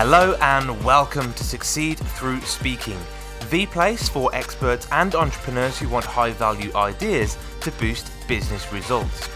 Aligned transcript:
Hello 0.00 0.36
and 0.40 0.84
welcome 0.84 1.32
to 1.32 1.42
Succeed 1.42 1.98
Through 1.98 2.40
Speaking, 2.42 3.00
the 3.50 3.66
place 3.66 4.08
for 4.08 4.32
experts 4.32 4.86
and 4.92 5.12
entrepreneurs 5.16 5.76
who 5.76 5.88
want 5.88 6.04
high 6.04 6.30
value 6.30 6.70
ideas 6.76 7.36
to 7.62 7.72
boost 7.72 8.08
business 8.28 8.72
results. 8.72 9.28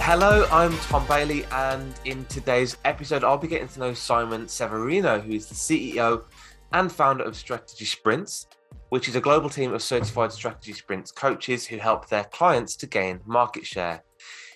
Hello, 0.00 0.48
I'm 0.50 0.76
Tom 0.78 1.06
Bailey, 1.06 1.44
and 1.52 1.94
in 2.06 2.24
today's 2.24 2.76
episode, 2.84 3.22
I'll 3.22 3.38
be 3.38 3.46
getting 3.46 3.68
to 3.68 3.78
know 3.78 3.94
Simon 3.94 4.48
Severino, 4.48 5.20
who 5.20 5.30
is 5.30 5.46
the 5.46 5.54
CEO 5.54 6.24
and 6.72 6.90
founder 6.90 7.22
of 7.22 7.36
Strategy 7.36 7.84
Sprints, 7.84 8.48
which 8.88 9.08
is 9.08 9.16
a 9.16 9.20
global 9.20 9.50
team 9.50 9.72
of 9.74 9.82
certified 9.82 10.32
strategy 10.32 10.72
sprints 10.72 11.10
coaches 11.10 11.66
who 11.66 11.78
help 11.78 12.08
their 12.08 12.24
clients 12.24 12.76
to 12.76 12.86
gain 12.86 13.20
market 13.26 13.66
share. 13.66 14.02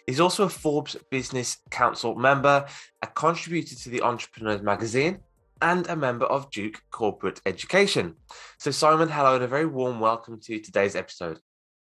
He's 0.07 0.21
also 0.21 0.45
a 0.45 0.49
Forbes 0.49 0.97
Business 1.11 1.59
Council 1.71 2.15
member, 2.15 2.67
a 3.03 3.07
contributor 3.07 3.75
to 3.75 3.91
the 3.91 4.03
Entrepreneurs 4.03 4.63
magazine, 4.63 5.19
and 5.63 5.87
a 5.89 5.97
member 5.97 6.25
of 6.27 6.51
Duke 6.51 6.81
Corporate 6.91 7.41
Education. 7.45 8.15
So, 8.59 8.71
Simon, 8.71 9.09
hello, 9.09 9.35
and 9.35 9.45
a 9.45 9.49
very 9.49 9.67
warm 9.67 10.01
welcome 10.01 10.41
to 10.43 10.59
today's 10.59 10.97
episode. 10.97 11.39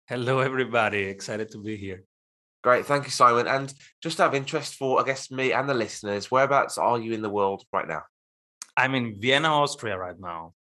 Hello, 0.07 0.39
everybody. 0.39 1.03
Excited 1.03 1.49
to 1.51 1.57
be 1.57 1.75
here. 1.75 2.03
Great. 2.61 2.85
Thank 2.85 3.05
you, 3.05 3.11
Simon. 3.11 3.47
And 3.47 3.73
just 4.01 4.21
out 4.21 4.29
of 4.29 4.35
interest 4.35 4.75
for, 4.75 5.01
I 5.01 5.03
guess, 5.03 5.31
me 5.31 5.51
and 5.51 5.67
the 5.67 5.73
listeners, 5.73 6.29
whereabouts 6.29 6.77
are 6.77 6.99
you 6.99 7.13
in 7.13 7.21
the 7.21 7.29
world 7.29 7.63
right 7.73 7.87
now? 7.87 8.03
I'm 8.77 8.95
in 8.95 9.19
Vienna, 9.19 9.49
Austria 9.49 9.97
right 9.97 10.19
now 10.19 10.53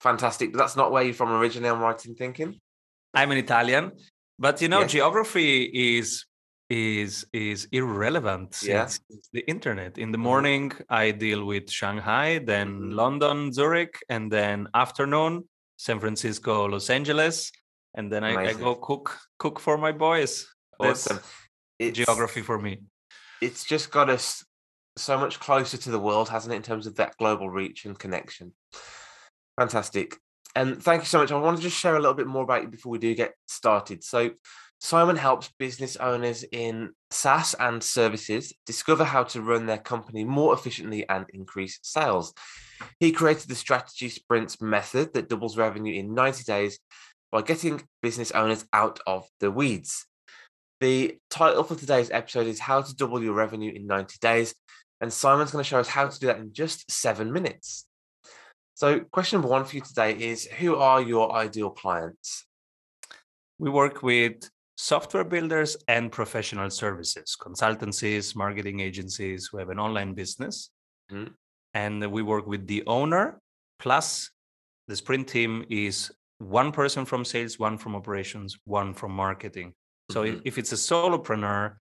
fantastic. 0.00 0.52
But 0.52 0.58
that's 0.58 0.76
not 0.76 0.90
where 0.92 1.02
you're 1.02 1.14
from 1.14 1.32
originally. 1.32 1.70
I'm 1.70 1.80
right 1.80 2.04
in 2.06 2.14
thinking. 2.14 2.60
I'm 3.14 3.30
an 3.30 3.38
Italian, 3.38 3.92
but 4.38 4.60
you 4.60 4.68
know, 4.68 4.80
yes. 4.80 4.92
geography 4.92 5.64
is 5.98 6.26
is 6.70 7.26
is 7.32 7.66
irrelevant 7.72 8.54
since 8.54 9.00
yeah. 9.08 9.16
the 9.32 9.40
internet. 9.48 9.98
In 9.98 10.12
the 10.12 10.18
mm-hmm. 10.18 10.24
morning. 10.24 10.72
I 10.88 11.12
deal 11.12 11.44
with 11.44 11.70
Shanghai, 11.70 12.38
then 12.38 12.68
mm-hmm. 12.68 12.90
London, 12.92 13.52
Zurich, 13.52 13.98
and 14.08 14.30
then 14.30 14.68
afternoon, 14.74 15.48
San 15.76 16.00
Francisco, 16.00 16.66
Los 16.66 16.90
Angeles, 16.90 17.50
and 17.94 18.12
then 18.12 18.24
I, 18.24 18.50
I 18.50 18.52
go 18.52 18.74
cook 18.74 19.16
cook 19.38 19.58
for 19.60 19.78
my 19.78 19.92
boys. 19.92 20.46
Awesome. 20.78 21.16
That's 21.16 21.28
it's, 21.78 21.96
geography 21.96 22.42
for 22.42 22.58
me. 22.58 22.82
It's 23.40 23.64
just 23.64 23.90
got 23.90 24.10
us 24.10 24.44
so 24.96 25.16
much 25.18 25.40
closer 25.40 25.76
to 25.76 25.90
the 25.90 25.98
world, 25.98 26.28
hasn't 26.28 26.52
it, 26.52 26.56
in 26.56 26.62
terms 26.62 26.86
of 26.86 26.96
that 26.96 27.16
global 27.18 27.48
reach 27.48 27.84
and 27.84 27.98
connection. 27.98 28.52
Fantastic. 29.58 30.16
And 30.54 30.82
thank 30.82 31.02
you 31.02 31.06
so 31.06 31.18
much. 31.18 31.32
I 31.32 31.38
want 31.38 31.56
to 31.56 31.62
just 31.62 31.76
share 31.76 31.96
a 31.96 32.00
little 32.00 32.14
bit 32.14 32.26
more 32.26 32.44
about 32.44 32.62
you 32.62 32.68
before 32.68 32.92
we 32.92 32.98
do 32.98 33.14
get 33.14 33.34
started. 33.46 34.04
So, 34.04 34.30
Simon 34.80 35.16
helps 35.16 35.50
business 35.58 35.96
owners 35.96 36.44
in 36.52 36.90
SaaS 37.10 37.54
and 37.54 37.82
services 37.82 38.52
discover 38.64 39.02
how 39.02 39.24
to 39.24 39.42
run 39.42 39.66
their 39.66 39.78
company 39.78 40.22
more 40.22 40.54
efficiently 40.54 41.08
and 41.08 41.26
increase 41.34 41.80
sales. 41.82 42.32
He 43.00 43.10
created 43.10 43.48
the 43.48 43.56
strategy 43.56 44.08
sprints 44.08 44.62
method 44.62 45.14
that 45.14 45.28
doubles 45.28 45.58
revenue 45.58 45.98
in 45.98 46.14
90 46.14 46.44
days 46.44 46.78
by 47.32 47.42
getting 47.42 47.82
business 48.02 48.30
owners 48.30 48.64
out 48.72 49.00
of 49.04 49.26
the 49.40 49.50
weeds. 49.50 50.06
The 50.80 51.18
title 51.28 51.64
for 51.64 51.74
today's 51.74 52.12
episode 52.12 52.46
is 52.46 52.60
How 52.60 52.82
to 52.82 52.94
Double 52.94 53.20
Your 53.20 53.34
Revenue 53.34 53.72
in 53.74 53.88
90 53.88 54.18
Days. 54.20 54.54
And 55.00 55.12
Simon's 55.12 55.50
going 55.50 55.64
to 55.64 55.68
show 55.68 55.80
us 55.80 55.88
how 55.88 56.06
to 56.06 56.20
do 56.20 56.28
that 56.28 56.38
in 56.38 56.52
just 56.52 56.88
seven 56.88 57.32
minutes. 57.32 57.87
So, 58.78 59.00
question 59.10 59.38
number 59.38 59.48
one 59.48 59.64
for 59.64 59.74
you 59.74 59.82
today 59.82 60.12
is 60.12 60.46
Who 60.60 60.76
are 60.76 61.02
your 61.02 61.32
ideal 61.32 61.70
clients? 61.70 62.46
We 63.58 63.70
work 63.70 64.04
with 64.04 64.48
software 64.76 65.24
builders 65.24 65.76
and 65.88 66.12
professional 66.12 66.70
services, 66.70 67.36
consultancies, 67.36 68.36
marketing 68.36 68.78
agencies 68.78 69.48
who 69.50 69.58
have 69.58 69.70
an 69.70 69.80
online 69.80 70.14
business. 70.14 70.70
Mm-hmm. 71.10 71.32
And 71.74 72.12
we 72.12 72.22
work 72.22 72.46
with 72.46 72.68
the 72.68 72.84
owner, 72.86 73.40
plus 73.80 74.30
the 74.86 74.94
sprint 74.94 75.26
team 75.26 75.64
is 75.68 76.12
one 76.38 76.70
person 76.70 77.04
from 77.04 77.24
sales, 77.24 77.58
one 77.58 77.78
from 77.78 77.96
operations, 77.96 78.60
one 78.64 78.94
from 78.94 79.10
marketing. 79.10 79.72
So 80.12 80.22
mm-hmm. 80.22 80.42
if 80.44 80.56
it's 80.56 80.70
a 80.70 80.76
solopreneur, 80.76 81.74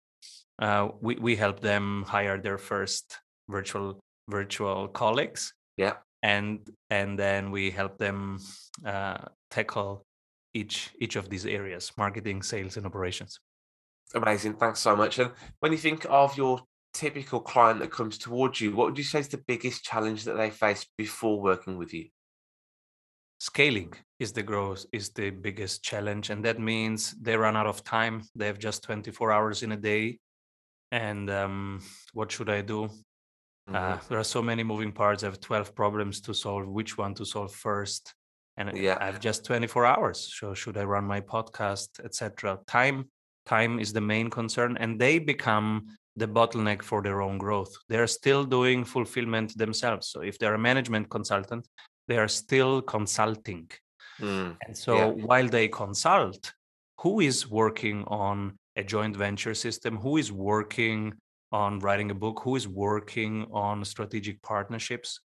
uh, 0.57 0.87
we, 0.99 1.15
we 1.17 1.35
help 1.35 1.59
them 1.59 2.05
hire 2.07 2.39
their 2.41 2.57
first 2.57 3.19
virtual 3.47 3.99
virtual 4.27 4.87
colleagues. 4.87 5.53
Yeah 5.77 5.97
and 6.23 6.69
and 6.89 7.17
then 7.17 7.51
we 7.51 7.71
help 7.71 7.97
them 7.97 8.39
uh, 8.85 9.17
tackle 9.49 10.05
each 10.53 10.89
each 10.99 11.15
of 11.15 11.29
these 11.29 11.45
areas 11.45 11.91
marketing 11.97 12.41
sales 12.41 12.77
and 12.77 12.85
operations. 12.85 13.39
Amazing 14.13 14.55
thanks 14.55 14.79
so 14.79 14.95
much. 14.95 15.19
And 15.19 15.31
when 15.59 15.71
you 15.71 15.77
think 15.77 16.05
of 16.09 16.37
your 16.37 16.61
typical 16.93 17.39
client 17.39 17.79
that 17.79 17.91
comes 17.91 18.17
towards 18.17 18.59
you 18.59 18.75
what 18.75 18.87
would 18.87 18.97
you 18.97 19.03
say 19.03 19.19
is 19.19 19.27
the 19.27 19.43
biggest 19.47 19.83
challenge 19.83 20.23
that 20.23 20.37
they 20.37 20.49
face 20.49 20.85
before 20.97 21.39
working 21.39 21.77
with 21.77 21.93
you? 21.93 22.07
Scaling 23.39 23.93
is 24.19 24.31
the 24.31 24.41
growth 24.41 24.85
is 24.91 25.11
the 25.11 25.29
biggest 25.29 25.83
challenge 25.83 26.31
and 26.31 26.43
that 26.43 26.59
means 26.59 27.13
they 27.21 27.37
run 27.37 27.55
out 27.55 27.67
of 27.67 27.83
time. 27.83 28.23
They 28.35 28.47
have 28.47 28.57
just 28.57 28.83
24 28.83 29.31
hours 29.31 29.61
in 29.61 29.73
a 29.73 29.77
day 29.77 30.17
and 30.91 31.29
um, 31.29 31.81
what 32.13 32.31
should 32.31 32.49
i 32.49 32.61
do 32.61 32.89
mm-hmm. 33.67 33.75
Uh, 33.75 33.97
there 34.09 34.19
are 34.19 34.23
so 34.23 34.41
many 34.41 34.63
moving 34.63 34.91
parts. 34.91 35.23
I 35.23 35.27
have 35.27 35.39
12 35.39 35.75
problems 35.75 36.21
to 36.21 36.33
solve. 36.33 36.67
Which 36.67 36.97
one 36.97 37.13
to 37.15 37.25
solve 37.25 37.53
first? 37.53 38.13
And 38.57 38.75
yeah. 38.75 38.97
I 38.99 39.05
have 39.05 39.19
just 39.19 39.45
24 39.45 39.85
hours. 39.85 40.33
So 40.39 40.53
should 40.53 40.77
I 40.77 40.83
run 40.83 41.05
my 41.05 41.21
podcast, 41.21 42.03
etc. 42.03 42.59
Time, 42.67 43.09
time 43.45 43.79
is 43.79 43.93
the 43.93 44.01
main 44.01 44.29
concern, 44.29 44.77
and 44.77 44.99
they 44.99 45.19
become 45.19 45.85
the 46.15 46.27
bottleneck 46.27 46.81
for 46.81 47.03
their 47.03 47.21
own 47.21 47.37
growth. 47.37 47.71
They're 47.87 48.07
still 48.07 48.43
doing 48.43 48.83
fulfillment 48.83 49.55
themselves. 49.57 50.07
So 50.07 50.21
if 50.21 50.39
they're 50.39 50.55
a 50.55 50.59
management 50.59 51.09
consultant, 51.09 51.67
they 52.07 52.17
are 52.17 52.27
still 52.27 52.81
consulting. 52.81 53.69
Mm. 54.19 54.57
And 54.65 54.75
so 54.75 54.95
yeah. 54.95 55.25
while 55.25 55.47
they 55.47 55.67
consult, 55.67 56.51
who 57.01 57.19
is 57.19 57.47
working 57.47 58.03
on 58.07 58.57
a 58.77 58.83
joint 58.83 59.17
venture 59.17 59.53
system? 59.53 59.97
Who 59.97 60.17
is 60.17 60.31
working 60.31 61.13
on 61.51 61.79
writing 61.79 62.11
a 62.11 62.15
book 62.15 62.41
who 62.43 62.55
is 62.55 62.67
working 62.67 63.45
on 63.51 63.83
strategic 63.85 64.41
partnerships? 64.41 65.19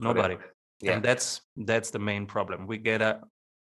Nobody. 0.00 0.36
Yeah. 0.80 0.92
and 0.92 1.02
that's 1.02 1.40
that's 1.56 1.90
the 1.90 1.98
main 1.98 2.26
problem. 2.26 2.66
We 2.66 2.78
get 2.78 3.00
a 3.00 3.20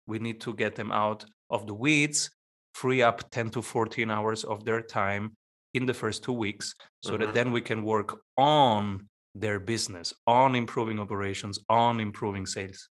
we 0.08 0.20
need 0.20 0.42
to 0.42 0.54
get 0.54 0.76
them 0.76 0.92
out 0.92 1.26
of 1.50 1.68
the 1.68 1.74
weeds 1.74 2.30
free 2.74 3.02
up 3.02 3.30
10 3.32 3.50
to 3.52 3.62
14 3.62 4.10
hours 4.10 4.44
of 4.44 4.64
their 4.66 4.82
time 4.82 5.36
in 5.74 5.86
the 5.86 5.94
first 5.94 6.24
two 6.24 6.34
weeks 6.34 6.76
so 7.04 7.14
mm-hmm. 7.14 7.24
that 7.24 7.34
then 7.34 7.52
we 7.52 7.62
can 7.62 7.84
work 7.84 8.20
on 8.38 9.08
their 9.36 9.60
business 9.60 10.14
on 10.28 10.56
improving 10.56 11.00
operations 11.00 11.60
on 11.70 12.00
improving 12.00 12.46
sales 12.46 12.90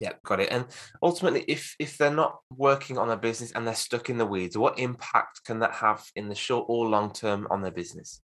yeah, 0.00 0.12
got 0.24 0.40
it. 0.40 0.50
And 0.50 0.66
ultimately, 1.02 1.44
if 1.48 1.74
if 1.78 1.96
they're 1.96 2.10
not 2.10 2.38
working 2.50 2.98
on 2.98 3.08
their 3.08 3.16
business 3.16 3.52
and 3.52 3.66
they're 3.66 3.74
stuck 3.74 4.10
in 4.10 4.18
the 4.18 4.26
weeds, 4.26 4.58
what 4.58 4.78
impact 4.78 5.44
can 5.44 5.60
that 5.60 5.72
have 5.72 6.04
in 6.16 6.28
the 6.28 6.34
short 6.34 6.66
or 6.68 6.86
long 6.86 7.12
term 7.12 7.46
on 7.50 7.62
their 7.62 7.70
business? 7.70 8.20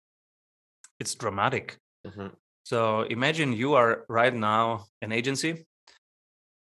It's 1.01 1.15
dramatic. 1.15 1.79
Mm-hmm. 2.07 2.29
So 2.65 3.03
imagine 3.03 3.53
you 3.53 3.75
are 3.75 4.05
right 4.09 4.35
now 4.35 4.87
an 5.03 5.13
agency. 5.13 5.67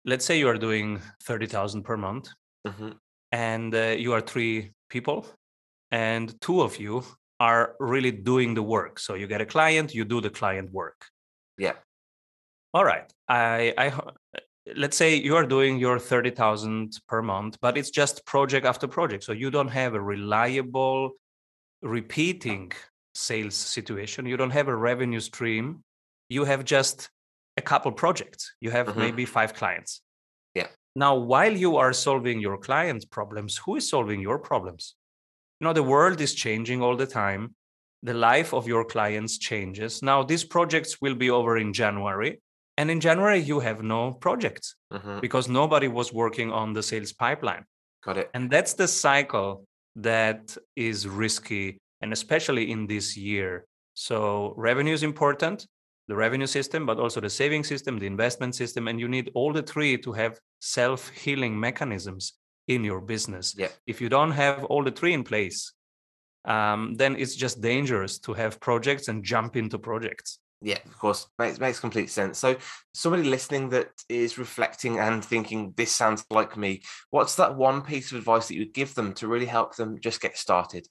Let's 0.04 0.24
say 0.24 0.38
you 0.38 0.48
are 0.48 0.58
doing 0.58 1.00
thirty 1.22 1.46
thousand 1.46 1.82
per 1.84 1.96
month, 1.96 2.28
mm-hmm. 2.66 2.90
and 3.32 3.74
uh, 3.74 3.94
you 3.98 4.12
are 4.12 4.20
three 4.20 4.72
people, 4.88 5.26
and 5.90 6.40
two 6.40 6.62
of 6.62 6.78
you 6.78 7.04
are 7.38 7.76
really 7.78 8.12
doing 8.12 8.54
the 8.54 8.62
work. 8.62 8.98
So 8.98 9.14
you 9.14 9.26
get 9.26 9.40
a 9.40 9.46
client, 9.46 9.94
you 9.94 10.04
do 10.04 10.20
the 10.20 10.30
client 10.30 10.72
work. 10.72 11.04
Yeah. 11.58 11.74
All 12.72 12.84
right. 12.84 13.12
I 13.28 13.74
I 13.76 13.92
let's 14.74 14.96
say 14.96 15.14
you 15.14 15.36
are 15.36 15.46
doing 15.46 15.78
your 15.78 15.98
30,000 15.98 16.98
per 17.06 17.22
month, 17.22 17.58
but 17.60 17.76
it's 17.76 17.90
just 17.90 18.24
project 18.26 18.66
after 18.66 18.88
project. 18.88 19.24
So 19.24 19.32
you 19.32 19.50
don't 19.50 19.68
have 19.68 19.94
a 19.94 20.00
reliable 20.00 21.12
repeating 21.82 22.72
sales 23.14 23.54
situation. 23.54 24.26
You 24.26 24.36
don't 24.36 24.50
have 24.50 24.68
a 24.68 24.76
revenue 24.76 25.20
stream. 25.20 25.84
You 26.28 26.44
have 26.44 26.64
just 26.64 27.10
a 27.56 27.62
couple 27.62 27.92
projects. 27.92 28.54
You 28.60 28.70
have 28.70 28.88
mm-hmm. 28.88 29.00
maybe 29.00 29.24
five 29.24 29.54
clients. 29.54 30.02
Yeah. 30.54 30.66
Now, 30.96 31.14
while 31.14 31.52
you 31.52 31.76
are 31.76 31.92
solving 31.92 32.40
your 32.40 32.58
client's 32.58 33.04
problems, 33.04 33.56
who 33.56 33.76
is 33.76 33.88
solving 33.88 34.20
your 34.20 34.38
problems? 34.38 34.94
You 35.60 35.66
know, 35.66 35.72
the 35.72 35.82
world 35.82 36.20
is 36.20 36.34
changing 36.34 36.82
all 36.82 36.96
the 36.96 37.06
time. 37.06 37.54
The 38.02 38.14
life 38.14 38.52
of 38.52 38.66
your 38.66 38.84
clients 38.84 39.38
changes. 39.38 40.02
Now, 40.02 40.22
these 40.22 40.44
projects 40.44 41.00
will 41.00 41.14
be 41.14 41.30
over 41.30 41.56
in 41.56 41.72
January 41.72 42.40
and 42.76 42.90
in 42.90 43.00
January, 43.00 43.38
you 43.38 43.60
have 43.60 43.82
no 43.82 44.12
projects 44.12 44.76
mm-hmm. 44.92 45.20
because 45.20 45.48
nobody 45.48 45.88
was 45.88 46.12
working 46.12 46.52
on 46.52 46.72
the 46.72 46.82
sales 46.82 47.12
pipeline. 47.12 47.64
Got 48.04 48.18
it. 48.18 48.30
And 48.34 48.50
that's 48.50 48.74
the 48.74 48.86
cycle 48.86 49.64
that 49.96 50.56
is 50.76 51.08
risky, 51.08 51.78
and 52.02 52.12
especially 52.12 52.70
in 52.70 52.86
this 52.86 53.16
year. 53.16 53.66
So, 53.94 54.52
revenue 54.56 54.92
is 54.92 55.02
important, 55.02 55.66
the 56.06 56.14
revenue 56.14 56.46
system, 56.46 56.84
but 56.84 56.98
also 56.98 57.20
the 57.20 57.30
saving 57.30 57.64
system, 57.64 57.98
the 57.98 58.06
investment 58.06 58.54
system. 58.54 58.88
And 58.88 59.00
you 59.00 59.08
need 59.08 59.30
all 59.34 59.52
the 59.52 59.62
three 59.62 59.96
to 59.98 60.12
have 60.12 60.38
self 60.60 61.08
healing 61.08 61.58
mechanisms 61.58 62.34
in 62.68 62.84
your 62.84 63.00
business. 63.00 63.54
Yeah. 63.56 63.68
If 63.86 64.00
you 64.00 64.08
don't 64.08 64.32
have 64.32 64.64
all 64.64 64.84
the 64.84 64.90
three 64.90 65.14
in 65.14 65.24
place, 65.24 65.72
um, 66.44 66.94
then 66.94 67.16
it's 67.16 67.34
just 67.34 67.60
dangerous 67.60 68.18
to 68.20 68.34
have 68.34 68.60
projects 68.60 69.08
and 69.08 69.24
jump 69.24 69.56
into 69.56 69.78
projects. 69.78 70.38
Yeah, 70.66 70.78
of 70.84 70.98
course, 70.98 71.28
makes 71.38 71.60
makes 71.60 71.78
complete 71.78 72.10
sense. 72.10 72.40
So, 72.40 72.56
somebody 72.92 73.22
listening 73.22 73.68
that 73.68 73.90
is 74.08 74.36
reflecting 74.36 74.98
and 74.98 75.24
thinking 75.24 75.72
this 75.76 75.92
sounds 75.92 76.24
like 76.28 76.56
me, 76.56 76.82
what's 77.10 77.36
that 77.36 77.54
one 77.54 77.82
piece 77.82 78.10
of 78.10 78.18
advice 78.18 78.48
that 78.48 78.54
you 78.54 78.62
would 78.62 78.74
give 78.74 78.92
them 78.96 79.14
to 79.14 79.28
really 79.28 79.46
help 79.46 79.76
them 79.76 80.00
just 80.00 80.20
get 80.20 80.36
started? 80.36 80.88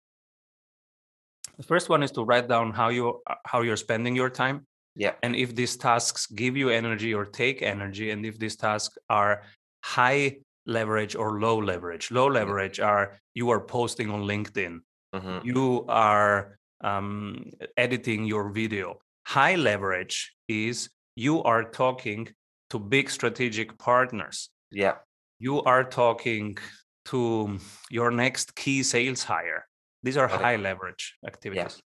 The 1.57 1.63
first 1.63 1.89
one 1.89 2.03
is 2.03 2.11
to 2.11 2.23
write 2.23 2.47
down 2.47 2.71
how 2.71 2.87
you 2.87 3.21
how 3.45 3.63
you're 3.63 3.75
spending 3.75 4.15
your 4.15 4.29
time. 4.29 4.65
Yeah. 4.95 5.15
And 5.23 5.35
if 5.35 5.53
these 5.53 5.75
tasks 5.75 6.25
give 6.27 6.55
you 6.55 6.69
energy 6.69 7.13
or 7.13 7.25
take 7.25 7.61
energy, 7.61 8.11
and 8.11 8.25
if 8.25 8.39
these 8.39 8.55
tasks 8.55 8.97
are 9.09 9.43
high 9.83 10.37
leverage 10.65 11.17
or 11.17 11.41
low 11.41 11.57
leverage. 11.57 12.11
Low 12.11 12.27
leverage 12.27 12.79
are 12.79 13.19
you 13.33 13.49
are 13.49 13.59
posting 13.59 14.09
on 14.09 14.21
LinkedIn, 14.23 14.79
hmm 15.13 15.39
you 15.43 15.83
are 15.89 16.57
um, 16.79 17.51
editing 17.75 18.23
your 18.23 18.51
video. 18.51 19.01
High 19.25 19.55
leverage 19.55 20.33
is 20.47 20.89
you 21.15 21.43
are 21.43 21.63
talking 21.63 22.29
to 22.69 22.79
big 22.79 23.09
strategic 23.09 23.77
partners. 23.77 24.49
Yeah. 24.71 24.95
You 25.39 25.61
are 25.63 25.83
talking 25.83 26.57
to 27.05 27.59
your 27.89 28.11
next 28.11 28.55
key 28.55 28.83
sales 28.83 29.23
hire. 29.23 29.65
These 30.03 30.17
are 30.17 30.27
high 30.27 30.55
leverage 30.57 31.15
activities. 31.25 31.81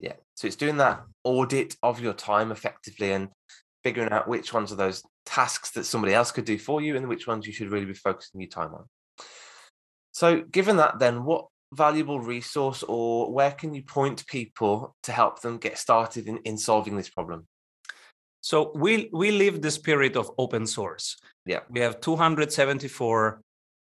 Yeah. 0.00 0.10
Yeah. 0.10 0.16
So 0.34 0.46
it's 0.46 0.56
doing 0.56 0.78
that 0.78 1.02
audit 1.24 1.76
of 1.82 2.00
your 2.00 2.14
time 2.14 2.50
effectively 2.50 3.12
and 3.12 3.28
figuring 3.84 4.10
out 4.10 4.28
which 4.28 4.52
ones 4.52 4.72
are 4.72 4.76
those 4.76 5.02
tasks 5.26 5.70
that 5.72 5.84
somebody 5.84 6.14
else 6.14 6.32
could 6.32 6.44
do 6.44 6.58
for 6.58 6.80
you 6.80 6.96
and 6.96 7.08
which 7.08 7.26
ones 7.26 7.46
you 7.46 7.52
should 7.52 7.70
really 7.70 7.86
be 7.86 7.94
focusing 7.94 8.40
your 8.40 8.50
time 8.50 8.74
on. 8.74 8.84
So, 10.12 10.42
given 10.42 10.76
that, 10.76 10.98
then 10.98 11.24
what 11.24 11.46
valuable 11.72 12.20
resource 12.20 12.82
or 12.82 13.32
where 13.32 13.52
can 13.52 13.74
you 13.74 13.82
point 13.82 14.26
people 14.26 14.94
to 15.02 15.12
help 15.12 15.40
them 15.40 15.58
get 15.58 15.78
started 15.78 16.26
in, 16.26 16.38
in 16.44 16.58
solving 16.58 16.96
this 16.96 17.10
problem? 17.10 17.46
So 18.40 18.72
we 18.74 19.08
we 19.12 19.30
live 19.30 19.62
the 19.62 19.70
spirit 19.70 20.16
of 20.16 20.30
open 20.36 20.66
source. 20.66 21.16
Yeah. 21.46 21.60
We 21.70 21.80
have 21.80 22.00
274 22.00 23.40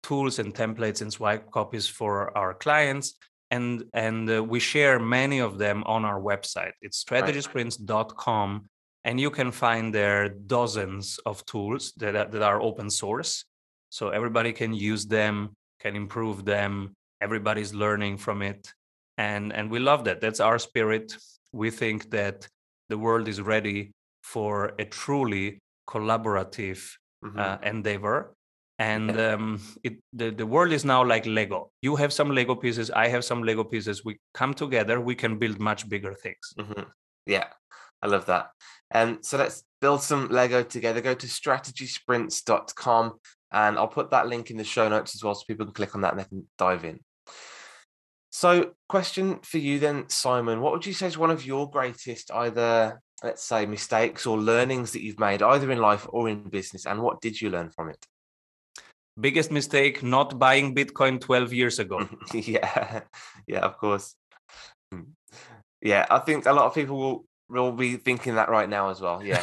tools 0.02 0.38
and 0.38 0.54
templates 0.54 1.00
and 1.00 1.12
swipe 1.12 1.50
copies 1.50 1.88
for 1.88 2.36
our 2.36 2.54
clients 2.54 3.14
and 3.50 3.84
and 3.94 4.30
uh, 4.30 4.44
we 4.44 4.60
share 4.60 4.98
many 4.98 5.38
of 5.40 5.58
them 5.58 5.82
on 5.86 6.04
our 6.04 6.20
website. 6.20 6.72
It's 6.82 7.02
strategysprints.com 7.04 8.68
and 9.04 9.20
you 9.20 9.30
can 9.30 9.50
find 9.50 9.94
there 9.94 10.28
dozens 10.28 11.18
of 11.26 11.44
tools 11.46 11.92
that 11.98 12.16
are, 12.16 12.26
that 12.26 12.42
are 12.42 12.60
open 12.60 12.90
source. 12.90 13.44
So 13.90 14.08
everybody 14.08 14.52
can 14.52 14.72
use 14.74 15.06
them, 15.06 15.56
can 15.80 15.94
improve 15.94 16.44
them. 16.44 16.96
Everybody's 17.26 17.72
learning 17.84 18.18
from 18.18 18.38
it. 18.42 18.62
And 19.18 19.52
and 19.58 19.70
we 19.74 19.78
love 19.90 20.00
that. 20.04 20.20
That's 20.20 20.40
our 20.48 20.58
spirit. 20.58 21.06
We 21.52 21.70
think 21.70 22.10
that 22.10 22.48
the 22.90 22.98
world 22.98 23.26
is 23.28 23.40
ready 23.40 23.78
for 24.32 24.54
a 24.78 24.84
truly 25.00 25.46
collaborative 25.92 26.80
Mhm. 27.24 27.38
uh, 27.44 27.58
endeavor 27.72 28.16
and 28.78 29.10
um, 29.28 29.60
it, 29.86 29.94
the, 30.20 30.28
the 30.40 30.46
world 30.54 30.72
is 30.72 30.84
now 30.84 31.00
like 31.12 31.24
lego 31.38 31.70
you 31.86 31.96
have 32.02 32.12
some 32.12 32.30
lego 32.38 32.54
pieces 32.64 32.90
i 33.04 33.06
have 33.14 33.24
some 33.30 33.40
lego 33.48 33.64
pieces 33.64 34.04
we 34.04 34.12
come 34.40 34.52
together 34.64 34.96
we 35.10 35.14
can 35.22 35.38
build 35.42 35.58
much 35.70 35.88
bigger 35.88 36.12
things 36.24 36.44
Mhm. 36.58 36.84
Yeah, 37.26 37.48
I 38.02 38.06
love 38.14 38.26
that. 38.26 38.44
Um, 38.94 39.10
so 39.22 39.38
let's 39.38 39.64
build 39.80 40.00
some 40.02 40.28
Lego 40.28 40.62
together. 40.62 41.00
Go 41.00 41.14
to 41.14 41.26
strategysprints.com 41.26 43.04
and 43.52 43.78
I'll 43.78 43.88
put 43.88 44.10
that 44.10 44.28
link 44.28 44.50
in 44.50 44.56
the 44.58 44.64
show 44.64 44.88
notes 44.88 45.14
as 45.14 45.22
well 45.24 45.34
so 45.34 45.44
people 45.46 45.66
can 45.66 45.74
click 45.74 45.94
on 45.94 46.02
that 46.02 46.12
and 46.12 46.20
they 46.20 46.24
can 46.28 46.46
dive 46.58 46.84
in. 46.84 47.00
So, 48.34 48.72
question 48.88 49.38
for 49.44 49.58
you 49.58 49.78
then, 49.78 50.08
Simon. 50.08 50.60
What 50.60 50.72
would 50.72 50.86
you 50.86 50.92
say 50.92 51.06
is 51.06 51.16
one 51.16 51.30
of 51.30 51.46
your 51.46 51.70
greatest, 51.70 52.32
either, 52.32 53.00
let's 53.22 53.44
say, 53.44 53.64
mistakes 53.64 54.26
or 54.26 54.36
learnings 54.36 54.90
that 54.90 55.04
you've 55.04 55.20
made, 55.20 55.40
either 55.40 55.70
in 55.70 55.78
life 55.78 56.04
or 56.08 56.28
in 56.28 56.48
business? 56.48 56.84
And 56.84 57.00
what 57.00 57.20
did 57.20 57.40
you 57.40 57.48
learn 57.48 57.70
from 57.70 57.90
it? 57.90 58.04
biggest 59.20 59.52
mistake 59.52 60.02
not 60.02 60.40
buying 60.40 60.74
bitcoin 60.74 61.20
12 61.20 61.52
years 61.52 61.78
ago 61.78 62.08
yeah, 62.34 63.02
yeah, 63.46 63.60
of 63.60 63.78
course. 63.78 64.16
Mm. 64.92 65.12
Yeah, 65.80 66.04
I 66.10 66.18
think 66.18 66.46
a 66.46 66.52
lot 66.52 66.66
of 66.66 66.74
people 66.74 66.98
will 66.98 67.24
will 67.48 67.70
be 67.70 67.96
thinking 67.98 68.34
that 68.34 68.48
right 68.48 68.68
now 68.68 68.90
as 68.90 69.00
well. 69.00 69.22
Yeah, 69.22 69.38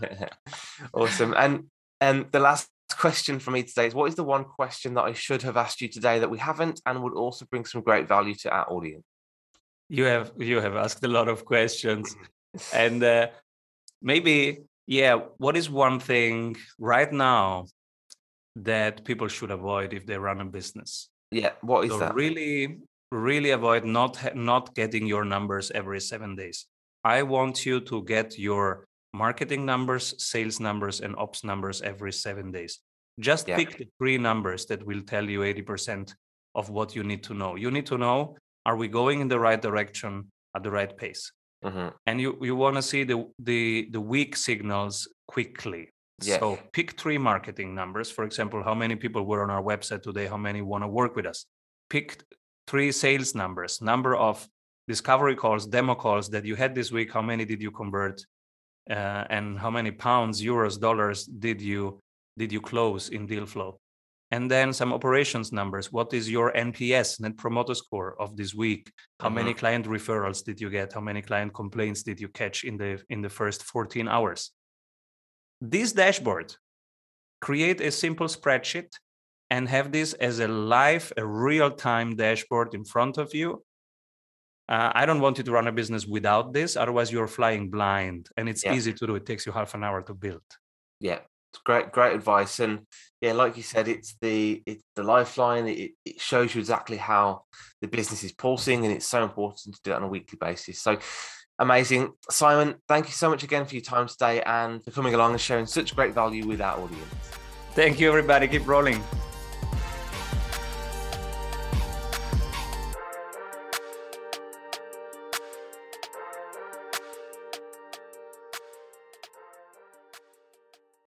great. 0.00 0.30
awesome. 0.94 1.34
And 1.36 1.64
and 2.00 2.32
the 2.32 2.40
last 2.40 2.70
question 2.98 3.38
for 3.38 3.50
me 3.50 3.62
today 3.62 3.86
is: 3.86 3.94
What 3.94 4.08
is 4.08 4.14
the 4.14 4.24
one 4.24 4.44
question 4.44 4.94
that 4.94 5.02
I 5.04 5.12
should 5.12 5.42
have 5.42 5.56
asked 5.56 5.80
you 5.80 5.88
today 5.88 6.18
that 6.18 6.30
we 6.30 6.38
haven't, 6.38 6.80
and 6.86 7.02
would 7.02 7.14
also 7.14 7.44
bring 7.46 7.64
some 7.64 7.82
great 7.82 8.08
value 8.08 8.34
to 8.42 8.50
our 8.50 8.70
audience? 8.70 9.04
you 9.88 10.04
have 10.04 10.32
you 10.38 10.60
have 10.60 10.76
asked 10.76 11.04
a 11.04 11.08
lot 11.08 11.28
of 11.28 11.44
questions 11.44 12.16
and 12.72 13.02
uh, 13.02 13.26
maybe 14.02 14.58
yeah 14.86 15.14
what 15.38 15.56
is 15.56 15.68
one 15.70 16.00
thing 16.00 16.56
right 16.78 17.12
now 17.12 17.66
that 18.56 19.04
people 19.04 19.28
should 19.28 19.50
avoid 19.50 19.92
if 19.92 20.06
they 20.06 20.16
run 20.16 20.40
a 20.40 20.44
business 20.44 21.08
Yeah, 21.30 21.52
what 21.62 21.84
is 21.84 21.90
so 21.90 21.98
that? 21.98 22.14
really 22.14 22.78
really 23.10 23.50
avoid 23.50 23.84
not 23.84 24.34
not 24.34 24.74
getting 24.74 25.06
your 25.06 25.24
numbers 25.24 25.70
every 25.70 26.00
7 26.00 26.34
days 26.36 26.66
i 27.04 27.22
want 27.22 27.66
you 27.66 27.80
to 27.80 28.02
get 28.04 28.38
your 28.38 28.86
marketing 29.14 29.64
numbers 29.64 30.04
sales 30.32 30.58
numbers 30.60 31.00
and 31.00 31.14
ops 31.16 31.44
numbers 31.44 31.80
every 31.82 32.12
7 32.12 32.50
days. 32.52 32.80
Just 33.20 33.48
Yeah. 33.48 33.56
pick 33.56 33.70
the 33.78 33.86
three 33.98 34.18
numbers 34.18 34.66
that 34.66 34.80
will 34.88 35.02
tell 35.12 35.26
you 35.34 35.40
80% 35.42 36.14
of 36.54 36.68
what 36.76 36.96
you 36.96 37.04
need 37.04 37.22
to 37.28 37.34
know. 37.34 37.54
You 37.64 37.70
need 37.70 37.86
to 37.86 37.98
know 38.04 38.36
are 38.66 38.76
we 38.76 38.88
going 38.88 39.20
in 39.20 39.28
the 39.28 39.38
right 39.38 39.60
direction 39.68 40.12
at 40.56 40.62
the 40.62 40.70
right 40.78 40.92
pace? 41.02 41.22
Hmm 41.62 41.88
and 42.08 42.20
you 42.24 42.30
you 42.48 42.54
want 42.64 42.76
to 42.80 42.82
see 42.92 43.02
the 43.12 43.18
the 43.50 43.62
the 43.96 44.02
weak 44.12 44.32
signals 44.48 44.96
quickly. 45.34 45.84
Yeah. 46.30 46.38
so 46.42 46.48
pick 46.76 46.88
three 47.00 47.18
marketing 47.30 47.70
numbers. 47.80 48.08
For 48.16 48.24
example 48.28 48.60
how 48.68 48.74
many 48.84 48.96
people 49.04 49.22
were 49.30 49.42
on 49.46 49.50
our 49.56 49.64
website 49.72 50.02
today? 50.08 50.26
How 50.34 50.40
many 50.48 50.60
want 50.72 50.82
to 50.84 50.90
work 51.00 51.12
with 51.18 51.26
us? 51.32 51.38
Pick 51.94 52.06
three 52.70 52.90
sales 52.92 53.30
numbers 53.42 53.72
number 53.90 54.12
of 54.28 54.36
discovery 54.92 55.36
calls 55.42 55.62
demo 55.76 55.94
calls 56.04 56.24
that 56.34 56.44
you 56.44 56.56
had 56.62 56.72
this 56.74 56.90
week. 56.96 57.08
How 57.16 57.22
many 57.22 57.44
did 57.52 57.60
you 57.66 57.70
convert 57.82 58.16
uh, 58.90 59.24
and 59.30 59.58
how 59.58 59.70
many 59.70 59.90
pounds 59.90 60.42
euros 60.42 60.78
dollars 60.78 61.24
did 61.24 61.60
you 61.60 62.00
did 62.36 62.52
you 62.52 62.60
close 62.60 63.08
in 63.10 63.26
deal 63.26 63.46
flow? 63.46 63.78
And 64.30 64.50
then 64.50 64.72
some 64.72 64.92
operations 64.92 65.52
numbers. 65.52 65.92
What 65.92 66.12
is 66.12 66.30
your 66.30 66.52
nps 66.52 67.20
net 67.20 67.36
promoter 67.36 67.74
score 67.74 68.20
of 68.20 68.36
this 68.36 68.54
week? 68.54 68.90
How 69.20 69.28
many 69.28 69.54
client 69.54 69.86
referrals 69.86 70.44
did 70.44 70.60
you 70.60 70.70
get? 70.70 70.92
How 70.92 71.00
many 71.00 71.22
client 71.22 71.54
complaints 71.54 72.02
did 72.02 72.20
you 72.20 72.28
catch 72.28 72.64
in 72.64 72.76
the 72.76 73.02
in 73.08 73.22
the 73.22 73.28
first 73.28 73.62
14 73.62 74.08
hours? 74.08 74.50
This 75.60 75.92
dashboard 75.92 76.56
create 77.40 77.80
a 77.80 77.90
simple 77.90 78.26
spreadsheet 78.26 78.90
and 79.50 79.68
have 79.68 79.92
this 79.92 80.14
as 80.14 80.40
a 80.40 80.48
live 80.48 81.12
a 81.16 81.24
real 81.24 81.70
time 81.70 82.16
dashboard 82.16 82.74
in 82.74 82.84
front 82.84 83.18
of 83.18 83.34
you 83.34 83.62
uh, 84.68 84.90
i 84.94 85.04
don't 85.06 85.20
want 85.20 85.36
you 85.38 85.44
to 85.44 85.52
run 85.52 85.66
a 85.68 85.72
business 85.72 86.06
without 86.06 86.52
this 86.52 86.76
otherwise 86.76 87.12
you're 87.12 87.28
flying 87.28 87.70
blind 87.70 88.28
and 88.36 88.48
it's 88.48 88.64
Yeah. 88.64 88.74
easy 88.74 88.92
to 88.94 89.06
do 89.06 89.14
it 89.16 89.26
takes 89.26 89.44
you 89.46 89.52
half 89.52 89.74
an 89.74 89.82
hour 89.84 90.00
to 90.02 90.14
build 90.14 90.42
Yeah, 91.00 91.20
it's 91.52 91.62
great, 91.64 91.92
great 91.92 92.14
advice. 92.20 92.54
And 92.64 92.74
yeah, 93.24 93.32
like 93.42 93.54
you 93.56 93.62
said, 93.62 93.86
it's 93.94 94.10
the 94.24 94.62
it's 94.70 94.82
the 94.96 95.02
lifeline. 95.14 95.66
It, 95.68 95.90
it 96.10 96.16
shows 96.30 96.48
you 96.54 96.60
exactly 96.64 96.96
how 97.10 97.24
the 97.82 97.88
business 97.88 98.24
is 98.24 98.32
pulsing, 98.44 98.78
and 98.84 98.92
it's 98.96 99.06
so 99.14 99.20
important 99.22 99.74
to 99.74 99.80
do 99.84 99.90
that 99.90 99.98
on 100.00 100.08
a 100.08 100.12
weekly 100.16 100.38
basis. 100.48 100.76
So 100.86 100.92
amazing, 101.58 102.02
Simon. 102.30 102.68
Thank 102.92 103.04
you 103.06 103.12
so 103.22 103.28
much 103.32 103.42
again 103.48 103.64
for 103.66 103.74
your 103.78 103.86
time 103.94 104.06
today 104.08 104.36
and 104.58 104.82
for 104.84 104.90
coming 104.98 105.14
along 105.14 105.30
and 105.32 105.40
sharing 105.48 105.66
such 105.66 105.94
great 105.98 106.12
value 106.22 106.44
with 106.50 106.60
our 106.60 106.76
audience. 106.82 107.14
thank 107.80 107.94
you 108.00 108.06
everybody 108.08 108.46
keep 108.48 108.66
rolling 108.74 109.00